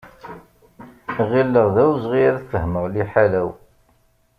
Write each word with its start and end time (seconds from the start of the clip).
Ɣilleɣ 1.29 1.67
d 1.75 1.77
awezɣi 1.83 2.21
ad 2.31 2.39
fehmen 2.49 2.85
liḥala-w. 2.93 3.49